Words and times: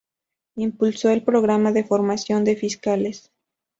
Impulsó 0.55 1.11
el 1.11 1.21
Programa 1.21 1.71
de 1.71 1.83
Formación 1.83 2.43
de 2.43 2.55
Fiscales. 2.55 3.29